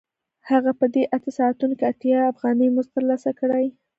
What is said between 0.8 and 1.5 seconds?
دې اته